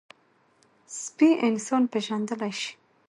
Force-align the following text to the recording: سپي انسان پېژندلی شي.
سپي 1.01 1.29
انسان 1.47 1.83
پېژندلی 1.91 2.51
شي. 2.59 2.71